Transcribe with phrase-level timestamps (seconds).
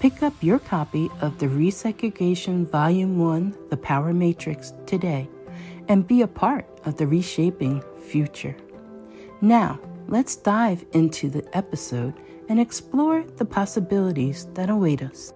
[0.00, 5.28] Pick up your copy of the Resegregation Volume 1 The Power Matrix today
[5.88, 8.56] and be a part of the reshaping future.
[9.42, 9.78] Now,
[10.08, 12.14] let's dive into the episode
[12.48, 15.34] and explore the possibilities that await us.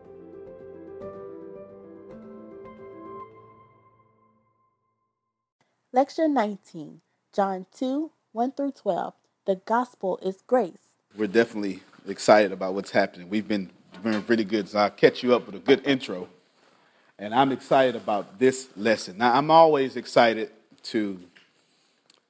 [5.93, 7.03] Lecture 19,
[7.35, 9.13] John 2 1 through 12.
[9.45, 10.97] The gospel is grace.
[11.15, 13.29] We're definitely excited about what's happening.
[13.29, 13.71] We've been
[14.03, 16.29] doing pretty good, so I'll catch you up with a good intro.
[17.19, 19.19] And I'm excited about this lesson.
[19.19, 20.51] Now, I'm always excited
[20.85, 21.21] to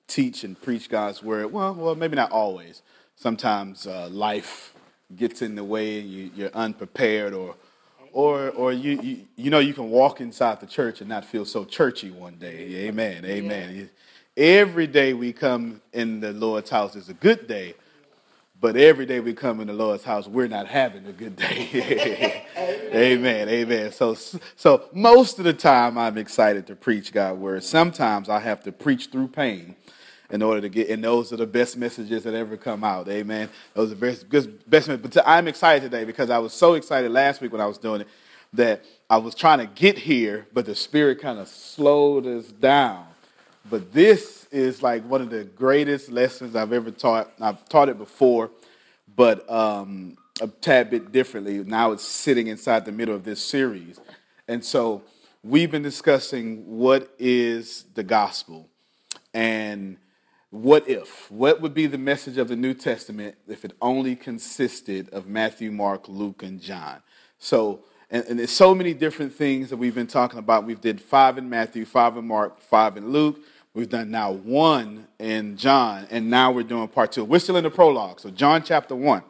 [0.06, 1.53] teach and preach God's word.
[1.53, 2.82] Well, well, maybe not always.
[3.16, 4.74] Sometimes uh, life
[5.16, 7.54] gets in the way, and you, you're unprepared, or
[8.12, 11.44] or or you, you you know you can walk inside the church and not feel
[11.44, 12.86] so churchy one day.
[12.86, 13.24] Amen.
[13.24, 13.91] Amen.
[14.36, 17.74] Every day we come in the Lord's house is a good day,
[18.64, 22.47] but every day we come in the Lord's house, we're not having a good day.
[22.94, 23.47] amen.
[23.47, 23.92] Amen.
[23.92, 27.62] So so most of the time I'm excited to preach God's word.
[27.62, 29.76] Sometimes I have to preach through pain
[30.30, 33.06] in order to get, and those are the best messages that ever come out.
[33.06, 33.50] Amen.
[33.74, 35.00] Those are best, best messages.
[35.03, 38.00] But I'm excited today because I was so excited last week when I was doing
[38.00, 38.08] it
[38.54, 43.08] that I was trying to get here, but the Spirit kind of slowed us down.
[43.69, 47.32] But this is like one of the greatest lessons I've ever taught.
[47.41, 48.50] I've taught it before,
[49.16, 51.62] but um, a tad bit differently.
[51.65, 54.00] Now it's sitting inside the middle of this series.
[54.48, 55.03] And so
[55.42, 58.68] we've been discussing what is the gospel
[59.33, 59.97] and
[60.50, 61.30] what if?
[61.30, 65.72] What would be the message of the New Testament if it only consisted of Matthew,
[65.72, 67.03] Mark, Luke, and John?
[67.41, 70.65] So, and, and, there's so many different things that we've been talking about.
[70.65, 73.41] We've did five in Matthew, five in Mark, five in Luke.
[73.74, 77.24] We've done now one in John, and now we're doing part two.
[77.24, 78.21] We're still in the prologue.
[78.21, 79.22] So, John chapter one.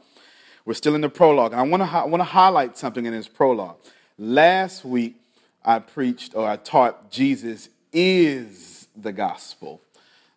[0.67, 1.53] We're still in the prologue.
[1.53, 3.77] And I want to, I want to highlight something in this prologue.
[4.19, 5.17] Last week,
[5.65, 9.81] I preached or I taught Jesus is the gospel.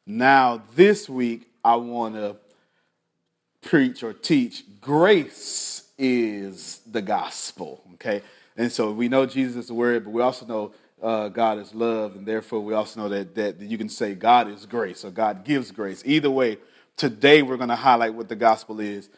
[0.06, 2.38] Now, this week, I want to
[3.62, 7.82] preach or teach, grace is the gospel.
[7.96, 8.22] Okay,
[8.56, 10.72] and so we know Jesus is the word, but we also know
[11.02, 14.50] uh, God is love, and therefore we also know that, that you can say God
[14.50, 16.02] is grace or God gives grace.
[16.06, 16.58] Either way,
[16.96, 19.10] today we're going to highlight what the gospel is.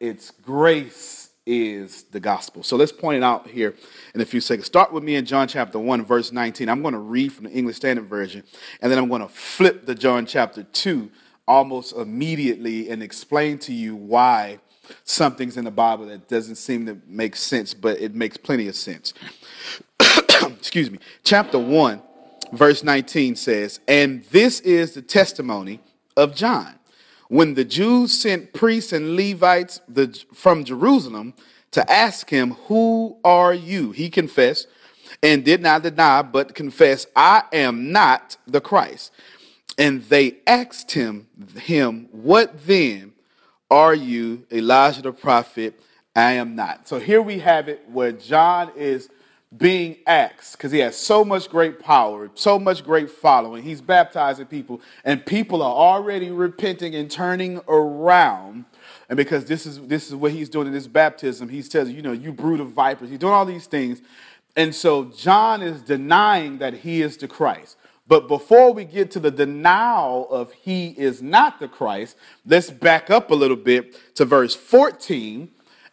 [0.00, 2.62] It's grace is the gospel.
[2.62, 3.74] So let's point it out here
[4.14, 4.66] in a few seconds.
[4.66, 6.68] Start with me in John chapter 1, verse 19.
[6.68, 8.44] I'm going to read from the English Standard Version,
[8.80, 11.10] and then I'm going to flip to John chapter 2
[11.48, 14.60] almost immediately and explain to you why
[15.04, 18.76] something's in the Bible that doesn't seem to make sense, but it makes plenty of
[18.76, 19.14] sense.
[20.58, 20.98] Excuse me.
[21.24, 22.02] Chapter 1,
[22.52, 25.80] verse 19 says, And this is the testimony
[26.16, 26.74] of John.
[27.28, 29.80] When the Jews sent priests and Levites
[30.32, 31.34] from Jerusalem
[31.72, 33.92] to ask him, Who are you?
[33.92, 34.66] He confessed
[35.22, 39.12] and did not deny, but confessed, I am not the Christ.
[39.76, 41.28] And they asked him,
[41.60, 43.12] him, What then
[43.70, 45.78] are you, Elijah the prophet?
[46.16, 46.88] I am not.
[46.88, 49.08] So here we have it where John is
[49.56, 53.62] being asked because he has so much great power, so much great following.
[53.62, 58.66] He's baptizing people, and people are already repenting and turning around.
[59.08, 62.02] And because this is this is what he's doing in this baptism, he says, you
[62.02, 63.08] know, you brood of vipers.
[63.08, 64.02] He's doing all these things.
[64.54, 67.76] And so John is denying that he is the Christ.
[68.06, 73.10] But before we get to the denial of he is not the Christ, let's back
[73.10, 75.50] up a little bit to verse 14,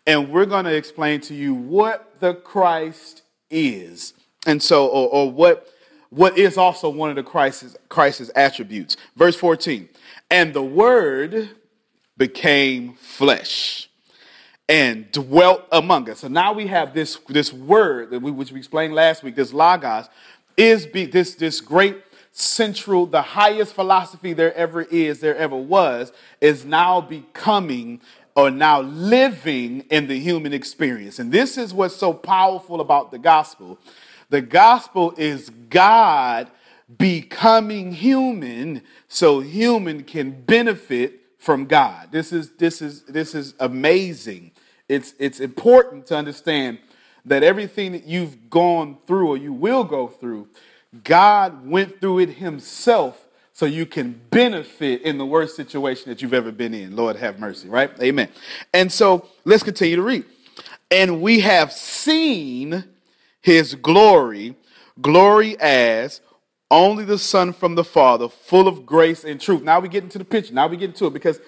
[0.07, 4.13] and we're going to explain to you what the Christ is.
[4.45, 5.67] And so, or, or what,
[6.09, 8.97] what is also one of the Christ's, Christ's attributes.
[9.15, 9.89] Verse 14,
[10.29, 11.49] and the Word
[12.17, 13.89] became flesh
[14.67, 16.19] and dwelt among us.
[16.19, 19.53] So now we have this, this word that we, which we explained last week, this
[19.53, 20.09] logos,
[20.57, 22.01] is be, this, this great
[22.31, 28.01] central, the highest philosophy there ever is, there ever was, is now becoming
[28.35, 31.19] or now living in the human experience.
[31.19, 33.79] And this is what's so powerful about the gospel.
[34.29, 36.51] The gospel is God
[36.97, 42.09] becoming human so human can benefit from God.
[42.11, 44.51] This is this is this is amazing.
[44.89, 46.79] It's it's important to understand
[47.25, 50.47] that everything that you've gone through or you will go through
[51.03, 53.24] God went through it himself
[53.55, 56.93] so you can benefit in the worst situation that you've ever been in.
[56.93, 57.89] Lord have mercy, right?
[58.03, 58.27] Amen.
[58.73, 60.25] And so let's continue to read.
[60.91, 62.83] And we have seen
[63.39, 64.57] his glory,
[64.99, 66.19] glory as
[66.69, 69.63] only the Son from the Father, full of grace and truth.
[69.63, 70.53] Now we get into the picture.
[70.53, 71.39] Now we get into it because,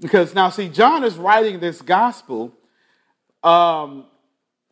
[0.00, 2.52] because now see, John is writing this gospel
[3.44, 4.06] um,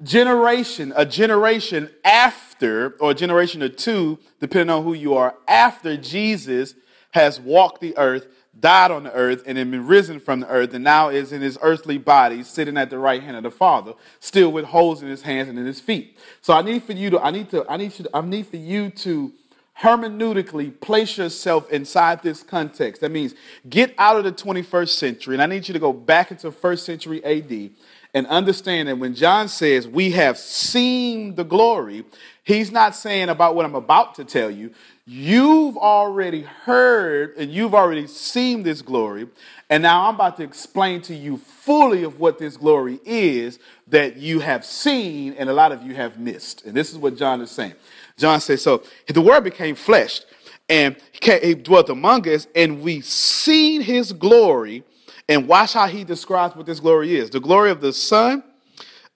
[0.03, 5.97] generation, a generation after, or a generation or two, depending on who you are, after
[5.97, 6.75] Jesus
[7.13, 8.27] has walked the earth,
[8.59, 11.43] died on the earth, and then been risen from the earth, and now is in
[11.43, 15.09] his earthly body, sitting at the right hand of the Father, still with holes in
[15.09, 16.19] his hands and in his feet.
[16.41, 18.47] So I need for you to, I need to, I need you, to, I need
[18.47, 19.33] for you to
[19.81, 23.03] hermeneutically place yourself inside this context.
[23.03, 23.35] That means
[23.69, 26.87] get out of the 21st century, and I need you to go back into first
[26.87, 27.71] century AD
[28.17, 32.03] and understand that when John says we have seen the glory,
[32.45, 34.71] he's not saying about what I'm about to tell you.
[35.05, 39.29] You've already heard and you've already seen this glory.
[39.69, 43.59] And now I'm about to explain to you fully of what this glory is
[43.89, 46.65] that you have seen and a lot of you have missed.
[46.65, 47.75] And this is what John is saying.
[48.17, 50.23] John says, So the word became flesh
[50.71, 54.85] and he dwelt among us, and we seen his glory
[55.29, 58.43] and watch how he describes what this glory is the glory of the Son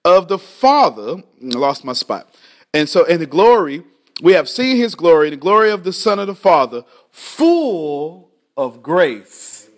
[0.03, 1.17] of the Father.
[1.41, 2.33] I lost my spot.
[2.73, 3.83] And so, in the glory,
[4.21, 8.81] we have seen his glory, the glory of the Son of the Father, full of
[8.81, 9.69] grace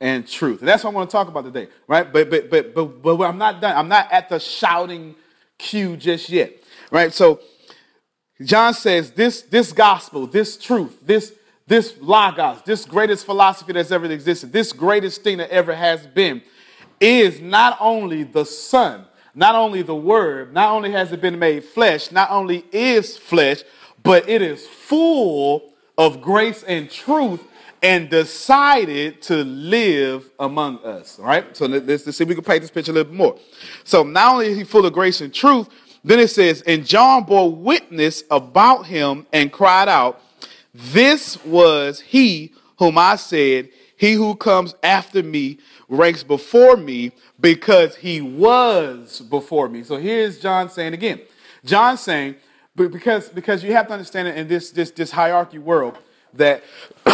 [0.00, 0.60] and truth.
[0.60, 2.10] And that's what I want to talk about today, right?
[2.12, 3.76] But but but but but I'm not done.
[3.76, 5.14] I'm not at the shouting
[5.58, 6.52] cue just yet,
[6.90, 7.12] right?
[7.12, 7.40] So
[8.42, 11.32] John says this this gospel, this truth, this
[11.68, 16.42] this logos, this greatest philosophy that's ever existed, this greatest thing that ever has been,
[17.00, 21.62] is not only the Son, not only the Word, not only has it been made
[21.62, 23.62] flesh, not only is flesh,
[24.02, 27.44] but it is full of grace and truth
[27.82, 31.18] and decided to live among us.
[31.18, 31.56] All right?
[31.56, 33.38] So let's, let's see if we can paint this picture a little bit more.
[33.84, 35.68] So not only is he full of grace and truth,
[36.02, 40.22] then it says, and John bore witness about him and cried out,
[40.74, 45.58] this was he whom I said, He who comes after me
[45.88, 49.82] ranks before me because he was before me.
[49.82, 51.20] So here's John saying again.
[51.64, 52.36] John saying,
[52.78, 55.98] but because, because you have to understand in this, this, this hierarchy world
[56.34, 56.62] that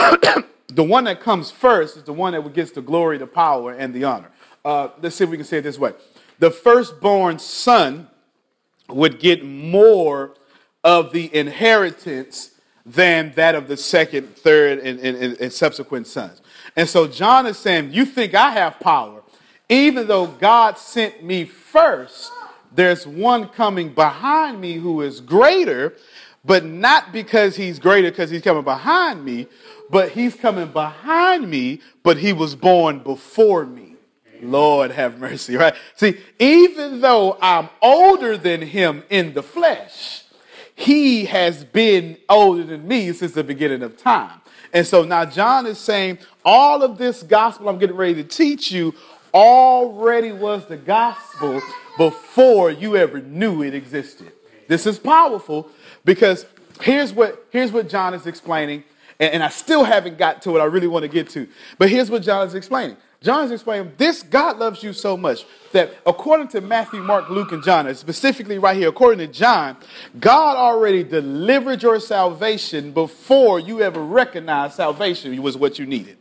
[0.69, 3.95] the one that comes first is the one that gets the glory, the power, and
[3.95, 4.31] the honor.
[4.65, 5.93] Uh, let's see if we can say it this way.
[6.39, 8.09] The firstborn son
[8.89, 10.35] would get more
[10.83, 12.54] of the inheritance
[12.87, 16.43] than that of the second, third, and, and, and, subsequent sons.
[16.77, 19.23] And so John is saying, You think I have power?
[19.69, 22.31] Even though God sent me first,
[22.75, 25.95] there's one coming behind me who is greater,
[26.45, 29.47] but not because he's greater because he's coming behind me,
[29.91, 33.95] but he's coming behind me, but he was born before me.
[34.43, 35.75] Lord have mercy, right?
[35.95, 40.24] See, even though I'm older than him in the flesh,
[40.75, 44.41] he has been older than me since the beginning of time.
[44.73, 48.73] And so now John is saying all of this gospel I'm getting ready to teach
[48.73, 48.95] you
[49.33, 51.61] already was the gospel
[51.97, 54.33] before you ever knew it existed.
[54.67, 55.69] This is powerful
[56.05, 56.47] because
[56.81, 58.85] here's what, here's what John is explaining,
[59.21, 61.47] and, and I still haven't got to what I really want to get to.
[61.79, 62.97] But here's what John is explaining.
[63.25, 67.53] John is explaining this God loves you so much that according to Matthew, Mark, Luke,
[67.53, 69.79] and John, and specifically right here, according to John,
[70.21, 76.19] God already delivered your salvation before you ever recognized salvation was what you needed.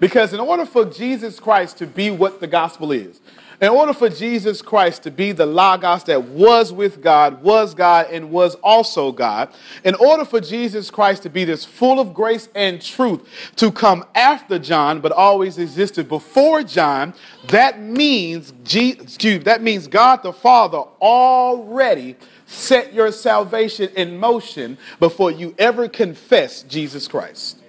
[0.00, 3.20] Because in order for Jesus Christ to be what the gospel is,
[3.60, 8.08] in order for Jesus Christ to be the Logos that was with God, was God,
[8.10, 9.48] and was also God,
[9.82, 13.22] in order for Jesus Christ to be this full of grace and truth
[13.56, 17.14] to come after John, but always existed before John,
[17.48, 25.30] that means, excuse, that means God the Father already set your salvation in motion before
[25.30, 27.62] you ever confess Jesus Christ.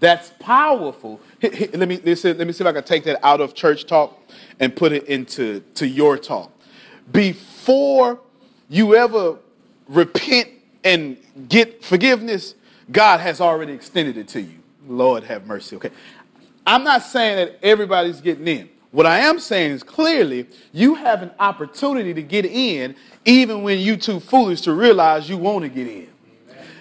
[0.00, 1.20] That's powerful.
[1.40, 4.18] Let me, let me see if I can take that out of church talk
[4.58, 6.52] and put it into to your talk.
[7.12, 8.20] Before
[8.68, 9.38] you ever
[9.88, 10.48] repent
[10.82, 11.16] and
[11.48, 12.54] get forgiveness,
[12.90, 14.58] God has already extended it to you.
[14.86, 15.76] Lord have mercy.
[15.76, 15.90] Okay.
[16.66, 18.68] I'm not saying that everybody's getting in.
[18.90, 23.78] What I am saying is clearly you have an opportunity to get in even when
[23.78, 26.08] you too foolish to realize you want to get in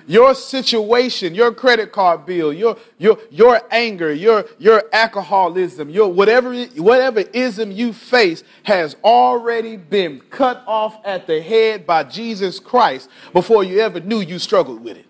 [0.08, 6.56] your situation, your credit card bill, your your your anger, your your alcoholism, your whatever
[6.78, 13.10] whatever ism you face has already been cut off at the head by Jesus Christ
[13.34, 15.06] before you ever knew you struggled with it.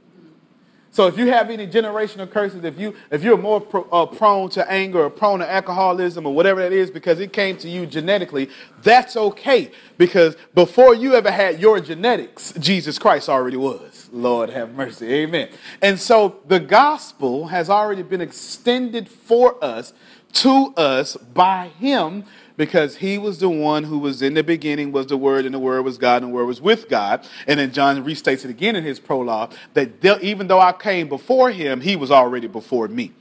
[0.90, 4.50] So if you have any generational curses, if you if you're more pro, uh, prone
[4.52, 7.86] to anger or prone to alcoholism or whatever that is because it came to you
[7.86, 8.50] genetically,
[8.82, 13.97] that's okay because before you ever had your genetics, Jesus Christ already was.
[14.12, 15.08] Lord have mercy.
[15.14, 15.50] Amen.
[15.82, 19.94] And so the gospel has already been extended for us
[20.34, 22.24] to us by him
[22.58, 25.60] because he was the one who was in the beginning was the word and the
[25.60, 28.76] word was god and the word was with god and then john restates it again
[28.76, 33.12] in his prologue that even though i came before him he was already before me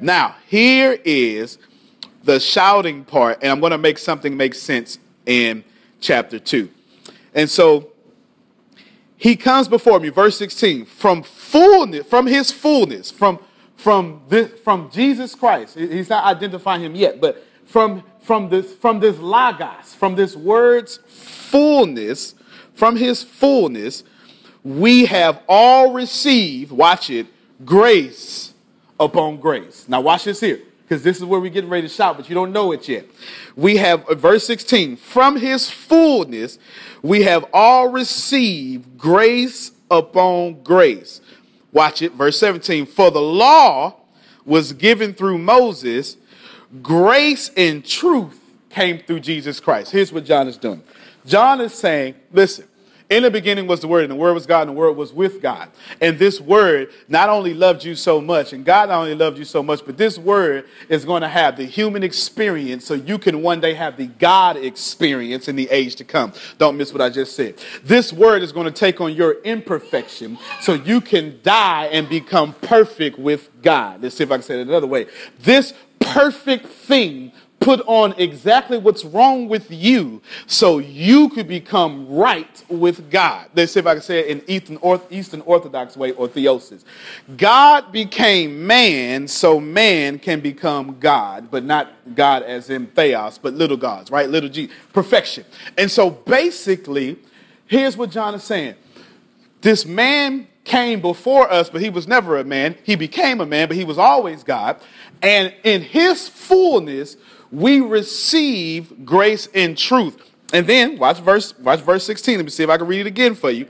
[0.00, 1.58] now here is
[2.24, 5.62] the shouting part and i'm going to make something make sense in
[6.00, 6.68] chapter 2
[7.34, 7.92] and so
[9.18, 13.38] he comes before me verse 16 from fullness from his fullness from
[13.76, 19.00] from this from jesus christ he's not identifying him yet but from from this, from
[19.00, 22.34] this logos, from this word's fullness,
[22.74, 24.04] from his fullness,
[24.62, 27.26] we have all received, watch it,
[27.64, 28.52] grace
[29.00, 29.86] upon grace.
[29.88, 32.34] Now, watch this here, because this is where we're getting ready to shout, but you
[32.34, 33.06] don't know it yet.
[33.56, 36.58] We have, uh, verse 16, from his fullness,
[37.02, 41.20] we have all received grace upon grace.
[41.72, 43.96] Watch it, verse 17, for the law
[44.46, 46.16] was given through Moses
[46.82, 49.90] Grace and truth came through Jesus Christ.
[49.90, 50.82] Here's what John is doing
[51.26, 52.67] John is saying, listen,
[53.10, 55.12] in the beginning was the Word, and the Word was God, and the Word was
[55.12, 55.70] with God.
[56.00, 59.44] And this Word not only loved you so much, and God not only loved you
[59.44, 63.40] so much, but this Word is going to have the human experience so you can
[63.40, 66.32] one day have the God experience in the age to come.
[66.58, 67.54] Don't miss what I just said.
[67.82, 72.52] This Word is going to take on your imperfection so you can die and become
[72.60, 74.02] perfect with God.
[74.02, 75.06] Let's see if I can say it another way.
[75.40, 82.64] This perfect thing put on exactly what's wrong with you so you could become right
[82.68, 83.48] with God.
[83.54, 84.78] Let's see if I can say it in Eastern,
[85.10, 86.84] Eastern Orthodox way or theosis.
[87.36, 93.54] God became man so man can become God, but not God as in theos, but
[93.54, 94.28] little gods, right?
[94.28, 95.44] Little g, perfection.
[95.76, 97.18] And so basically,
[97.66, 98.76] here's what John is saying.
[99.60, 102.76] This man came before us, but he was never a man.
[102.84, 104.80] He became a man, but he was always God.
[105.22, 107.16] And in his fullness,
[107.50, 110.16] we receive grace and truth.
[110.52, 112.36] And then watch verse, watch verse 16.
[112.36, 113.66] Let me see if I can read it again for you.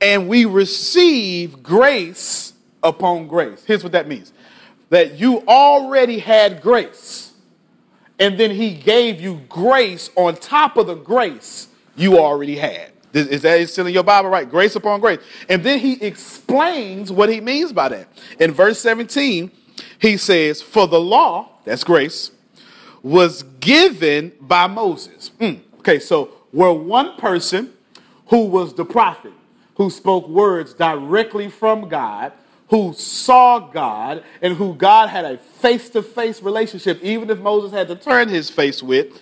[0.00, 3.64] And we receive grace upon grace.
[3.64, 4.32] Here's what that means.
[4.92, 7.32] that you already had grace,
[8.18, 12.92] and then he gave you grace on top of the grace you already had.
[13.14, 14.48] Is that still in your Bible, right?
[14.48, 15.20] Grace upon grace.
[15.48, 18.08] And then he explains what he means by that.
[18.38, 19.50] In verse 17,
[19.98, 22.30] he says, For the law, that's grace,
[23.02, 25.30] was given by Moses.
[25.40, 25.60] Mm.
[25.78, 27.72] Okay, so where one person
[28.26, 29.32] who was the prophet,
[29.74, 32.32] who spoke words directly from God,
[32.68, 37.72] who saw God, and who God had a face to face relationship, even if Moses
[37.72, 39.20] had to turn his face with,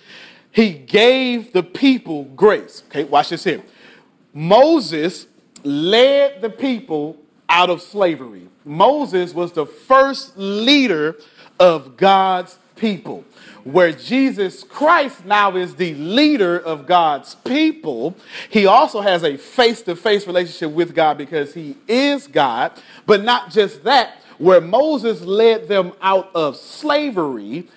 [0.51, 2.83] he gave the people grace.
[2.87, 3.61] Okay, watch this here.
[4.33, 5.27] Moses
[5.63, 7.17] led the people
[7.49, 8.47] out of slavery.
[8.63, 11.17] Moses was the first leader
[11.59, 13.23] of God's people.
[13.63, 18.15] Where Jesus Christ now is the leader of God's people,
[18.49, 22.71] he also has a face to face relationship with God because he is God.
[23.05, 27.67] But not just that, where Moses led them out of slavery,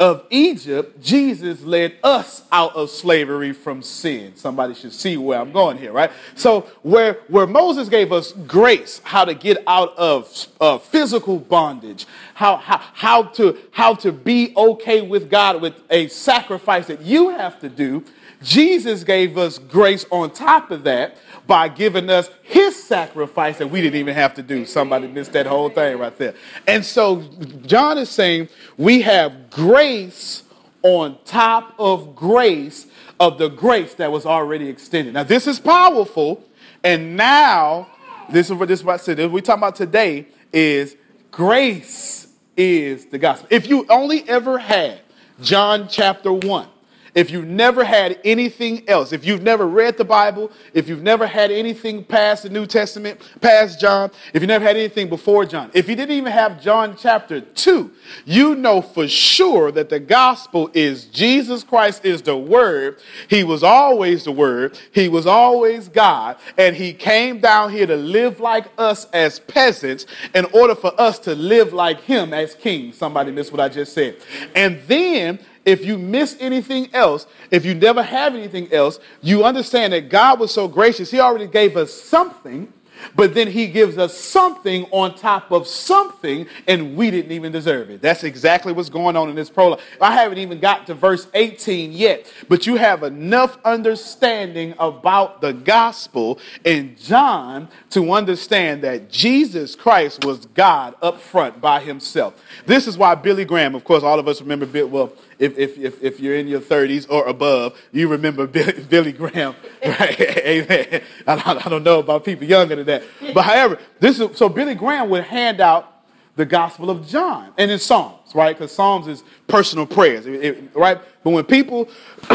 [0.00, 4.34] of Egypt, Jesus led us out of slavery from sin.
[4.34, 6.10] Somebody should see where I'm going here, right?
[6.34, 12.06] So, where, where Moses gave us grace, how to get out of uh, physical bondage,
[12.32, 17.28] how, how, how, to, how to be okay with God with a sacrifice that you
[17.28, 18.02] have to do,
[18.42, 23.80] Jesus gave us grace on top of that by giving us his sacrifice that we
[23.80, 24.64] didn't even have to do.
[24.64, 26.34] Somebody missed that whole thing right there.
[26.66, 27.22] And so
[27.66, 30.44] John is saying we have grace
[30.82, 32.86] on top of grace
[33.18, 35.14] of the grace that was already extended.
[35.14, 36.42] Now, this is powerful.
[36.82, 37.88] And now,
[38.30, 39.18] this is what this is what I said.
[39.18, 40.96] What we talking about today is
[41.30, 43.48] grace is the gospel.
[43.50, 45.00] If you only ever had
[45.42, 46.68] John chapter 1,
[47.14, 51.26] if you've never had anything else, if you've never read the Bible, if you've never
[51.26, 55.70] had anything past the New Testament, past John, if you never had anything before John,
[55.74, 57.90] if you didn't even have John chapter 2,
[58.24, 62.98] you know for sure that the gospel is Jesus Christ is the Word.
[63.28, 64.78] He was always the Word.
[64.92, 66.36] He was always God.
[66.56, 71.18] And He came down here to live like us as peasants in order for us
[71.20, 72.92] to live like Him as King.
[72.92, 74.16] Somebody missed what I just said.
[74.54, 79.92] And then if you miss anything else, if you never have anything else, you understand
[79.92, 81.10] that God was so gracious.
[81.10, 82.72] He already gave us something,
[83.14, 87.90] but then He gives us something on top of something, and we didn't even deserve
[87.90, 88.02] it.
[88.02, 89.80] That's exactly what's going on in this prologue.
[90.00, 95.52] I haven't even got to verse 18 yet, but you have enough understanding about the
[95.52, 102.34] gospel in John to understand that Jesus Christ was God up front by Himself.
[102.66, 106.02] This is why Billy Graham, of course, all of us remember, well, if, if, if,
[106.02, 108.46] if you're in your 30s or above, you remember
[108.90, 110.20] Billy Graham, right?
[110.20, 111.02] Amen.
[111.26, 113.02] I, I don't know about people younger than that.
[113.34, 116.04] But however, this is, so Billy Graham would hand out
[116.36, 118.56] the Gospel of John and in Psalms, right?
[118.56, 121.00] Because Psalms is personal prayers, it, it, right?
[121.24, 121.88] But when people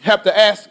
[0.00, 0.70] have to ask,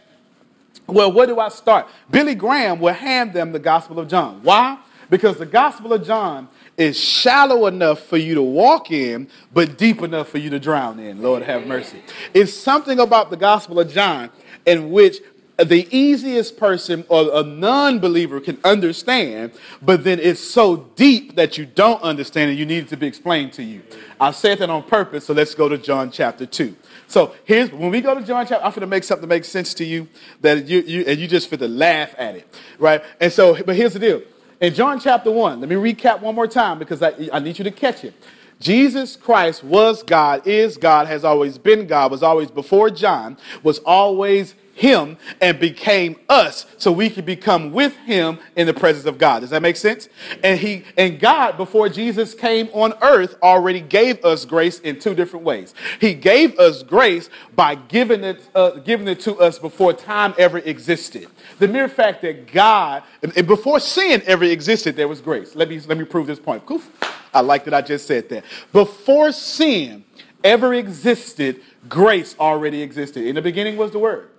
[0.87, 1.87] well, where do I start?
[2.09, 4.39] Billy Graham will hand them the Gospel of John.
[4.43, 4.79] Why?
[5.09, 6.47] Because the Gospel of John
[6.79, 10.97] is shallow enough for you to walk in, but deep enough for you to drown
[10.97, 11.21] in.
[11.21, 12.01] Lord have mercy.
[12.33, 14.29] It's something about the Gospel of John
[14.65, 15.17] in which
[15.57, 21.57] the easiest person or a non believer can understand, but then it's so deep that
[21.57, 23.81] you don't understand and you need it to be explained to you.
[24.21, 26.75] I said that on purpose, so let's go to John chapter 2.
[27.07, 29.73] So here's when we go to John chapter, I'm going to make something make sense
[29.75, 30.07] to you
[30.39, 33.03] that you, you and you just fit to laugh at it, right?
[33.19, 34.21] And so, but here's the deal
[34.61, 37.63] in John chapter 1, let me recap one more time because I, I need you
[37.63, 38.13] to catch it.
[38.59, 43.79] Jesus Christ was God, is God, has always been God, was always before John, was
[43.79, 49.17] always him and became us so we could become with him in the presence of
[49.17, 49.41] God.
[49.41, 50.07] Does that make sense?
[50.41, 55.13] And he and God before Jesus came on earth already gave us grace in two
[55.13, 55.73] different ways.
[55.99, 60.59] He gave us grace by giving it uh, giving it to us before time ever
[60.59, 61.27] existed.
[61.59, 65.55] The mere fact that God and before sin ever existed there was grace.
[65.55, 66.65] Let me let me prove this point.
[66.65, 66.89] Poof.
[67.33, 68.43] I like that I just said that.
[68.73, 70.03] Before sin
[70.43, 73.25] ever existed, grace already existed.
[73.25, 74.29] In the beginning was the word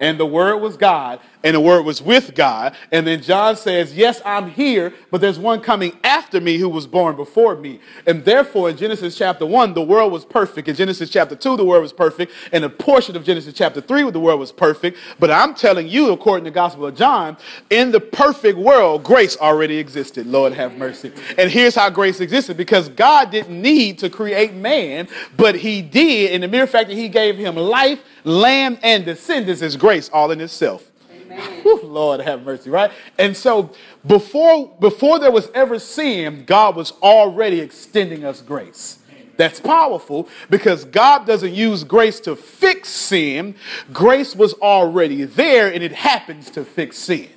[0.00, 2.74] and the Word was God, and the Word was with God.
[2.92, 6.86] And then John says, Yes, I'm here, but there's one coming after me who was
[6.86, 7.80] born before me.
[8.06, 10.68] And therefore, in Genesis chapter 1, the world was perfect.
[10.68, 12.32] In Genesis chapter 2, the world was perfect.
[12.52, 14.98] And a portion of Genesis chapter 3, the world was perfect.
[15.18, 17.36] But I'm telling you, according to the Gospel of John,
[17.70, 20.26] in the perfect world, grace already existed.
[20.26, 21.12] Lord have mercy.
[21.38, 26.32] And here's how grace existed because God didn't need to create man, but He did.
[26.32, 30.30] And the mere fact that He gave him life, land, and descendants is grace all
[30.30, 30.90] in itself.
[31.62, 32.90] Whew, Lord have mercy, right?
[33.18, 33.70] And so
[34.06, 38.98] before before there was ever sin, God was already extending us grace.
[39.36, 43.54] That's powerful because God doesn't use grace to fix sin.
[43.92, 47.28] Grace was already there and it happens to fix sin.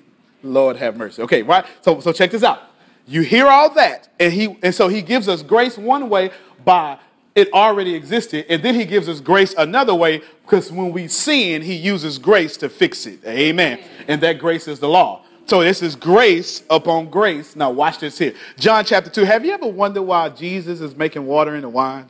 [0.42, 1.22] Lord have mercy.
[1.24, 1.66] Okay, right?
[1.82, 2.62] So, so check this out.
[3.06, 6.30] You hear all that, and he and so he gives us grace one way
[6.64, 7.00] by
[7.36, 11.62] it already existed, and then he gives us grace another way because when we sin,
[11.62, 13.20] he uses grace to fix it.
[13.26, 13.80] Amen.
[14.08, 15.24] And that grace is the law.
[15.46, 17.56] So this is grace upon grace.
[17.56, 18.34] Now watch this here.
[18.58, 19.24] John chapter 2.
[19.24, 22.08] Have you ever wondered why Jesus is making water into wine?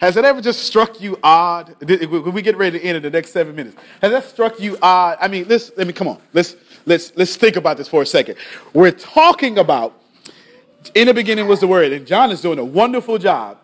[0.00, 1.74] Has it ever just struck you odd?
[1.80, 4.76] When we get ready to end in the next seven minutes, has that struck you
[4.82, 5.16] odd?
[5.20, 6.20] I mean, let's let me come on.
[6.32, 8.36] Let's let's let's think about this for a second.
[8.74, 9.98] We're talking about
[10.94, 13.58] in the beginning was the word, and John is doing a wonderful job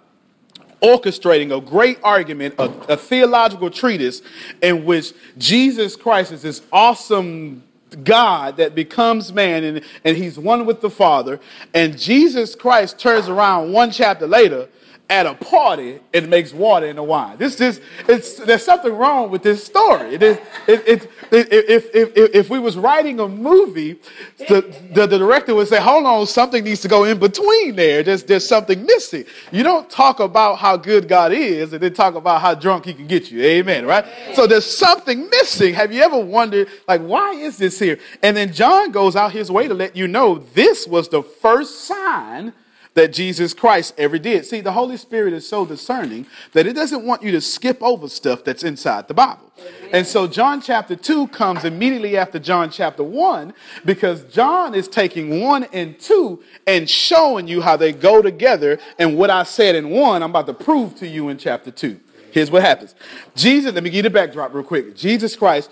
[0.82, 4.22] orchestrating a great argument, a, a theological treatise
[4.62, 7.62] in which Jesus Christ is this awesome
[8.04, 11.40] God that becomes man and, and he's one with the Father.
[11.74, 14.68] And Jesus Christ turns around one chapter later
[15.10, 17.36] at a party and makes water into wine.
[17.36, 20.14] This just it's there's something wrong with this story.
[20.14, 23.98] It is it, it, it, if, if, if we was writing a movie,
[24.38, 28.04] the, the, the, director would say, hold on, something needs to go in between there.
[28.04, 29.24] There's there's something missing.
[29.50, 32.94] You don't talk about how good God is and then talk about how drunk he
[32.94, 33.42] can get you.
[33.42, 33.86] Amen.
[33.86, 34.04] Right?
[34.34, 35.74] So there's something missing.
[35.74, 37.98] Have you ever wondered, like, why is this here?
[38.22, 41.80] And then John goes out his way to let you know this was the first
[41.80, 42.52] sign
[42.94, 44.44] that Jesus Christ ever did.
[44.44, 48.08] See, the Holy Spirit is so discerning that it doesn't want you to skip over
[48.08, 49.52] stuff that's inside the Bible.
[49.92, 53.52] And so John chapter 2 comes immediately after John chapter 1
[53.84, 58.78] because John is taking 1 and 2 and showing you how they go together.
[58.98, 62.00] And what I said in 1, I'm about to prove to you in chapter 2.
[62.32, 62.94] Here's what happens
[63.34, 64.96] Jesus, let me give you the backdrop real quick.
[64.96, 65.70] Jesus Christ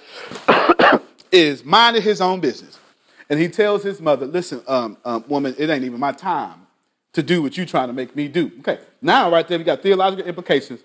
[1.32, 2.78] is minding his own business.
[3.30, 6.66] And he tells his mother, Listen, um, um, woman, it ain't even my time
[7.18, 8.52] to do what you're trying to make me do.
[8.60, 10.80] Okay, now right there we got theological implications.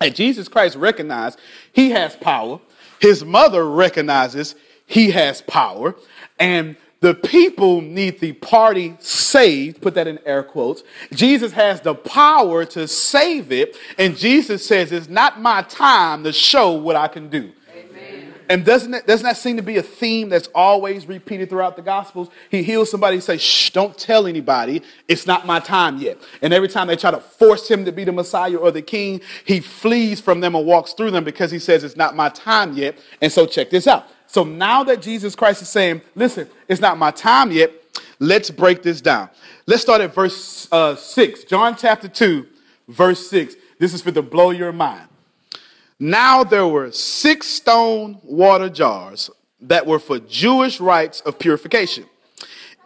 [0.00, 1.36] And Jesus Christ recognized
[1.72, 2.60] he has power.
[3.00, 4.54] His mother recognizes
[4.86, 5.96] he has power.
[6.38, 10.84] And the people need the party saved, put that in air quotes.
[11.12, 13.76] Jesus has the power to save it.
[13.98, 17.50] And Jesus says, It's not my time to show what I can do.
[18.48, 21.82] And doesn't that, doesn't that seem to be a theme that's always repeated throughout the
[21.82, 22.30] Gospels?
[22.50, 24.82] He heals somebody and says, shh, don't tell anybody.
[25.06, 26.18] It's not my time yet.
[26.40, 29.20] And every time they try to force him to be the Messiah or the king,
[29.44, 32.74] he flees from them and walks through them because he says, it's not my time
[32.74, 32.98] yet.
[33.20, 34.08] And so check this out.
[34.26, 37.72] So now that Jesus Christ is saying, listen, it's not my time yet,
[38.18, 39.28] let's break this down.
[39.66, 41.44] Let's start at verse uh, 6.
[41.44, 42.46] John chapter 2,
[42.88, 43.56] verse 6.
[43.78, 45.07] This is for to blow your mind.
[46.00, 49.30] Now there were six stone water jars
[49.60, 52.06] that were for Jewish rites of purification,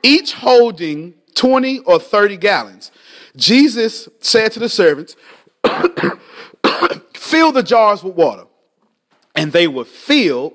[0.02, 2.90] each holding 20 or 30 gallons.
[3.36, 5.16] Jesus said to the servants,
[7.14, 8.44] Fill the jars with water.
[9.34, 10.52] And they were filled,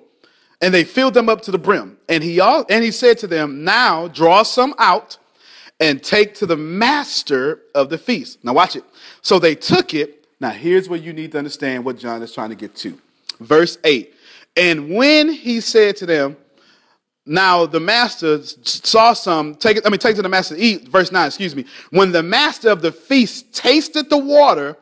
[0.61, 1.97] and they filled them up to the brim.
[2.07, 5.17] And he, all, and he said to them, Now draw some out
[5.79, 8.43] and take to the master of the feast.
[8.43, 8.83] Now watch it.
[9.21, 12.49] So they took it now, here's where you need to understand what John is trying
[12.49, 12.97] to get to.
[13.39, 14.13] Verse 8.
[14.55, 16.37] And when he said to them,
[17.25, 20.87] now the master saw some, take it, I mean, take it to the master eat,
[20.87, 21.65] verse 9, excuse me.
[21.89, 24.77] When the master of the feast tasted the water,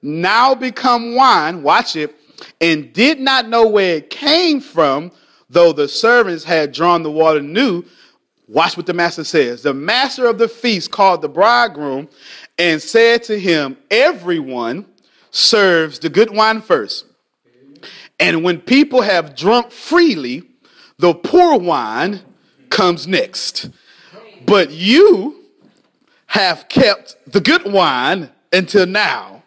[0.00, 2.14] now become wine, watch it,
[2.60, 5.10] and did not know where it came from,
[5.50, 7.82] though the servants had drawn the water new,
[8.46, 9.62] watch what the master says.
[9.62, 12.08] The master of the feast called the bridegroom
[12.58, 14.86] and said to him, Everyone
[15.30, 17.06] serves the good wine first.
[18.20, 20.42] And when people have drunk freely,
[20.98, 22.20] the poor wine
[22.70, 23.70] comes next.
[24.44, 25.44] But you
[26.26, 29.42] have kept the good wine until now.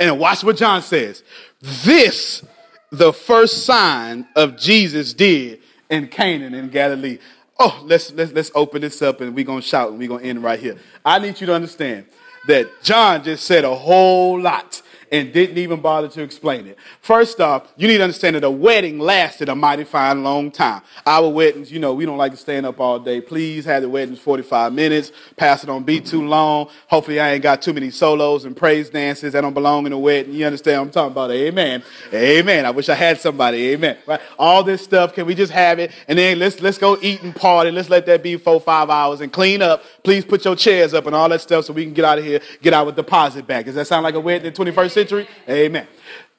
[0.00, 1.22] And watch what John says.
[1.60, 2.44] This,
[2.90, 5.60] the first sign of Jesus did
[5.90, 7.18] in Canaan in Galilee.
[7.58, 10.42] Oh, let's, let's, let's open this up and we're to shout and we're to end
[10.42, 10.76] right here.
[11.04, 12.06] I need you to understand
[12.48, 14.82] that John just said a whole lot
[15.14, 16.76] and didn't even bother to explain it.
[17.00, 20.82] First off, you need to understand that a wedding lasted a mighty fine long time.
[21.06, 23.20] Our weddings, you know, we don't like to stand up all day.
[23.20, 25.12] Please have the weddings 45 minutes.
[25.36, 26.68] Pass it don't be too long.
[26.88, 29.98] Hopefully I ain't got too many solos and praise dances that don't belong in a
[29.98, 30.34] wedding.
[30.34, 31.30] You understand what I'm talking about?
[31.30, 31.84] Amen.
[32.12, 32.66] Amen.
[32.66, 33.68] I wish I had somebody.
[33.68, 33.96] Amen.
[34.06, 34.20] Right?
[34.36, 35.92] All this stuff, can we just have it?
[36.08, 37.70] And then let's let's go eat and party.
[37.70, 39.84] Let's let that be four, five hours and clean up.
[40.02, 42.24] Please put your chairs up and all that stuff so we can get out of
[42.24, 43.66] here, get our deposit back.
[43.66, 45.03] Does that sound like a wedding in the 21st century?
[45.08, 45.28] Century.
[45.48, 45.86] Amen.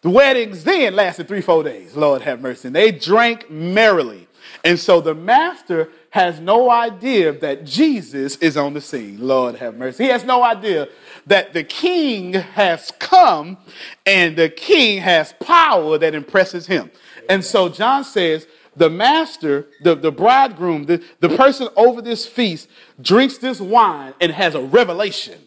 [0.01, 1.95] The weddings then lasted three, four days.
[1.95, 2.67] Lord have mercy.
[2.67, 4.27] And they drank merrily
[4.63, 9.17] And so the master has no idea that Jesus is on the scene.
[9.19, 10.05] Lord have mercy.
[10.05, 10.87] He has no idea
[11.27, 13.57] that the king has come
[14.05, 16.89] and the king has power that impresses him.
[17.29, 22.67] And so John says, the master, the, the bridegroom, the, the person over this feast
[22.99, 25.39] drinks this wine and has a revelation.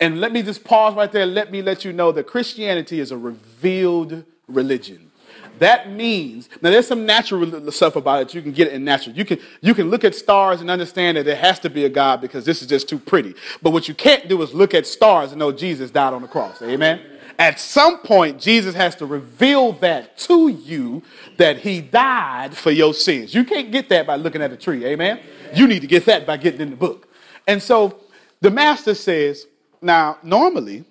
[0.00, 1.26] And let me just pause right there.
[1.26, 5.10] Let me let you know that Christianity is a revealed religion.
[5.58, 8.34] That means now there's some natural stuff about it.
[8.34, 9.16] You can get it in natural.
[9.16, 11.88] You can you can look at stars and understand that there has to be a
[11.88, 13.34] God because this is just too pretty.
[13.62, 16.28] But what you can't do is look at stars and know Jesus died on the
[16.28, 16.60] cross.
[16.60, 17.00] Amen.
[17.38, 21.02] At some point, Jesus has to reveal that to you
[21.36, 23.34] that he died for your sins.
[23.34, 24.84] You can't get that by looking at a tree.
[24.86, 25.20] Amen.
[25.54, 27.08] You need to get that by getting in the book.
[27.46, 28.00] And so
[28.40, 29.46] the master says,
[29.80, 30.84] now normally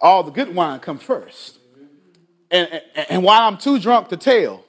[0.00, 1.58] all the good wine come first
[2.50, 4.64] and, and, and while I'm too drunk to tell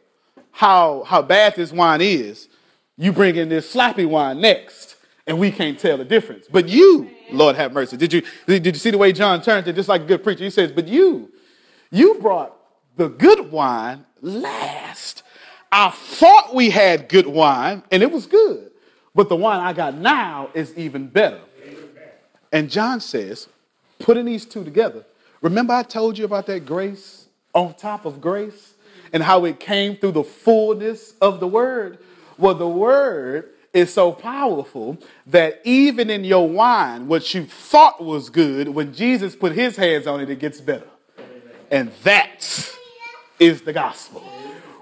[0.52, 2.50] how, how bad this wine is,
[2.98, 6.48] you bring in this sloppy wine next, and we can't tell the difference.
[6.52, 9.74] But you, Lord have mercy, did you, did you see the way John turned it?
[9.74, 11.32] Just like a good preacher, he says, But you,
[11.92, 12.56] you brought
[12.98, 15.24] the good wine last.
[15.72, 18.72] I thought we had good wine, and it was good,
[19.16, 21.40] but the wine I got now is even better.
[22.52, 23.48] And John says,
[24.00, 25.06] putting these two together,
[25.42, 28.74] remember I told you about that grace on top of grace
[29.14, 32.00] and how it came through the fullness of the word.
[32.38, 38.30] Well, the word is so powerful that even in your wine, what you thought was
[38.30, 40.88] good, when Jesus put his hands on it, it gets better.
[41.70, 42.76] And that
[43.40, 44.22] is the gospel.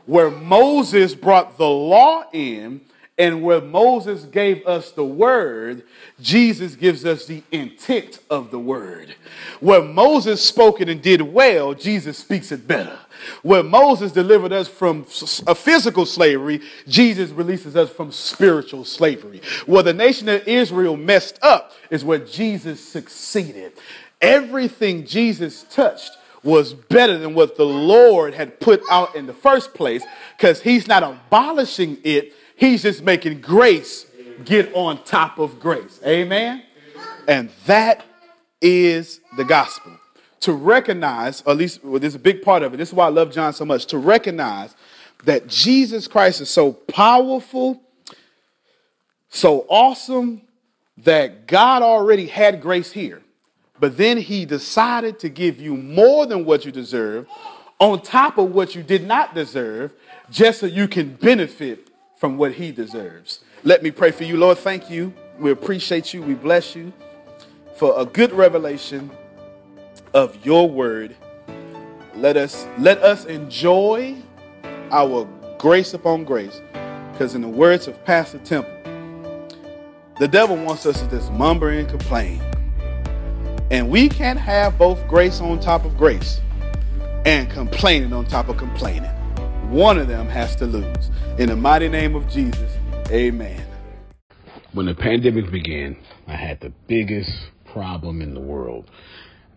[0.05, 2.81] Where Moses brought the law in,
[3.17, 5.83] and where Moses gave us the word,
[6.21, 9.15] Jesus gives us the intent of the word.
[9.59, 12.99] Where Moses spoke it and did well, Jesus speaks it better.
[13.41, 15.07] Where Moses delivered us from
[15.47, 19.41] a physical slavery, Jesus releases us from spiritual slavery.
[19.65, 23.73] Where the nation of Israel messed up is where Jesus succeeded.
[24.21, 26.11] Everything Jesus touched
[26.43, 30.03] was better than what the Lord had put out in the first place
[30.37, 34.07] because he's not abolishing it He's just making grace
[34.43, 35.99] get on top of grace.
[36.05, 36.63] Amen?
[37.27, 38.03] And that
[38.59, 39.93] is the gospel.
[40.41, 42.77] To recognize, or at least well, there's a big part of it.
[42.77, 43.85] This is why I love John so much.
[43.87, 44.75] To recognize
[45.25, 47.81] that Jesus Christ is so powerful,
[49.29, 50.41] so awesome,
[50.97, 53.21] that God already had grace here.
[53.79, 57.27] But then he decided to give you more than what you deserve,
[57.79, 59.93] on top of what you did not deserve,
[60.31, 61.86] just so you can benefit
[62.17, 63.39] from what he deserves.
[63.63, 64.37] Let me pray for you.
[64.37, 65.13] Lord, thank you.
[65.39, 66.21] We appreciate you.
[66.21, 66.91] We bless you
[67.75, 69.11] for a good revelation
[70.13, 71.15] of your word.
[72.15, 74.15] Let us let us enjoy
[74.91, 75.27] our
[75.59, 76.59] grace upon grace.
[77.11, 78.73] Because in the words of Pastor Temple,
[80.19, 82.41] the devil wants us to just mumble and complain.
[83.69, 86.41] And we can't have both grace on top of grace
[87.25, 89.11] and complaining on top of complaining.
[89.69, 91.09] One of them has to lose.
[91.37, 92.71] In the mighty name of Jesus,
[93.11, 93.67] amen.
[94.71, 97.31] When the pandemic began, I had the biggest
[97.73, 98.89] problem in the world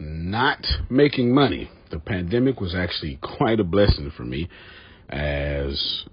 [0.00, 1.70] not making money.
[1.90, 4.48] The pandemic was actually quite a blessing for me
[5.08, 6.04] as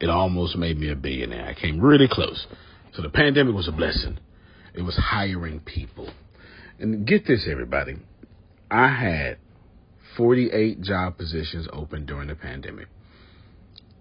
[0.00, 1.46] it almost made me a billionaire.
[1.46, 2.46] I came really close.
[2.92, 4.18] So the pandemic was a blessing.
[4.74, 6.10] It was hiring people.
[6.78, 7.96] And get this, everybody.
[8.70, 9.38] I had
[10.18, 12.88] 48 job positions open during the pandemic.